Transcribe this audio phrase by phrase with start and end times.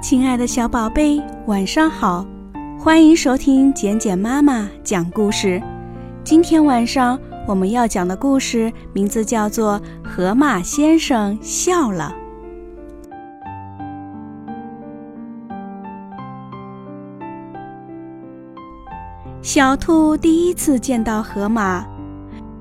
[0.00, 2.24] 亲爱的小宝贝，晚上好！
[2.78, 5.60] 欢迎收听简简妈妈讲故事。
[6.24, 9.78] 今天晚上我们要讲的故事名字叫做
[10.08, 12.14] 《河马先生笑了》。
[19.42, 21.84] 小兔第一次见到河马，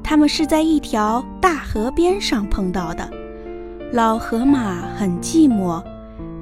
[0.03, 3.09] 他们是在一条大河边上碰到的。
[3.93, 5.81] 老河马很寂寞。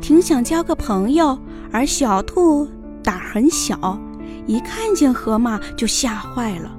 [0.08, 1.38] 挺想交个朋友，
[1.70, 2.66] 而小兔
[3.04, 4.00] 胆很小，
[4.46, 6.72] 一看见河马就吓坏了。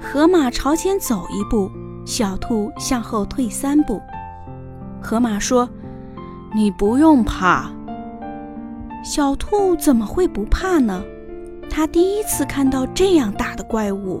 [0.00, 1.70] 河马朝前走一步，
[2.04, 4.00] 小兔向后退三步。
[5.00, 5.70] 河马说
[6.52, 7.70] ：“你不用怕。”
[9.04, 11.04] 小兔怎么会不怕呢？
[11.70, 14.20] 它第一次看到这样大的怪物，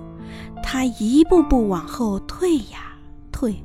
[0.62, 2.94] 它一步步往后退呀
[3.32, 3.56] 退，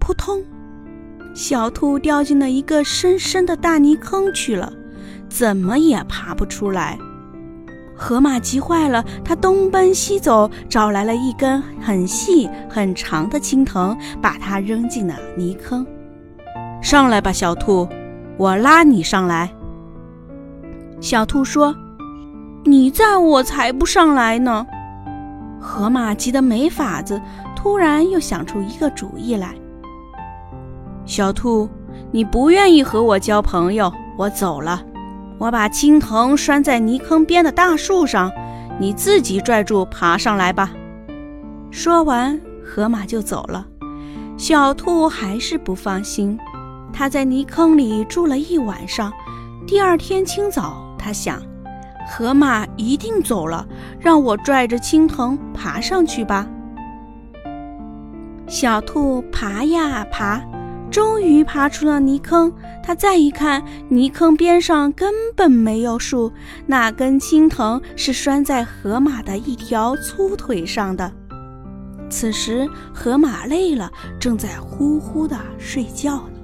[0.00, 0.42] 扑通。
[1.36, 4.72] 小兔掉进了一个深深的大泥坑去了，
[5.28, 6.98] 怎么也爬不出来。
[7.94, 15.86] 河马急坏了，它东奔西走，找来了一根很细很长的青藤，把它扔进了泥坑。
[16.80, 17.86] 上来吧，小兔，
[18.38, 19.52] 我拉你上来。
[21.02, 21.76] 小兔说
[22.64, 24.66] ：“你在我才不上来呢。”
[25.60, 27.20] 河马急得没法子，
[27.54, 29.54] 突然又想出一个主意来。
[31.06, 31.68] 小兔，
[32.10, 34.82] 你不愿意和我交朋友，我走了。
[35.38, 38.30] 我把青藤拴在泥坑边的大树上，
[38.80, 40.72] 你自己拽住爬上来吧。
[41.70, 43.64] 说完，河马就走了。
[44.36, 46.36] 小兔还是不放心，
[46.92, 49.12] 它在泥坑里住了一晚上。
[49.64, 51.40] 第二天清早，它想，
[52.10, 53.64] 河马一定走了，
[54.00, 56.46] 让我拽着青藤爬上去吧。
[58.48, 60.42] 小兔爬呀爬。
[60.90, 62.52] 终于爬出了泥坑，
[62.82, 66.32] 他再一看，泥坑边上根本没有树，
[66.66, 71.12] 那根青藤是拴在河马的一条粗腿上的。
[72.08, 76.38] 此时，河马累了，正在呼呼地睡觉呢。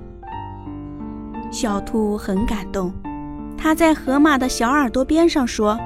[1.53, 2.93] 小兔很感动，
[3.57, 5.79] 它在河马的小耳朵边上说：“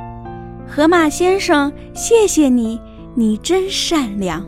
[0.66, 2.81] 河马先生，谢谢你，
[3.14, 4.42] 你真善良。”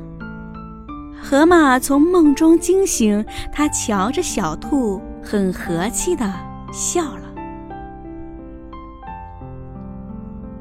[1.21, 6.33] 河马从梦中惊醒，它瞧着小兔，很和气的
[6.73, 7.23] 笑了。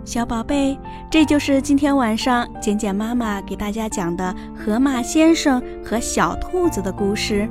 [0.04, 0.78] 小宝贝，
[1.10, 7.48] 这就是今天晚上简简妈妈给大家讲的河马先生和小兔子的故事。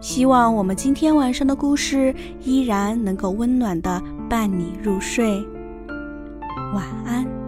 [0.00, 5.44] 希望我们今天晚上的故事依然能够温暖的伴你入睡。
[6.74, 7.41] 晚安。